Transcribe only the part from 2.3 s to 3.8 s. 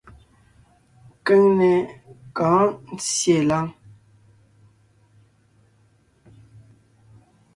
kɔ̌ɔn ńtyê láŋ.